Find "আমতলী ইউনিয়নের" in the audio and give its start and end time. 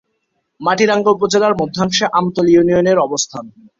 2.17-2.97